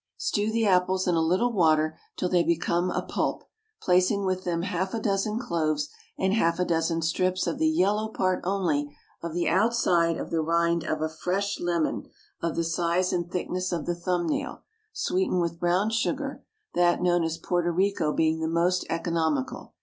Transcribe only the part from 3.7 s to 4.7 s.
placing with them